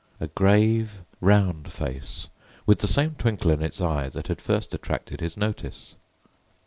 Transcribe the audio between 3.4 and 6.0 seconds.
in its eye that had first attracted his notice.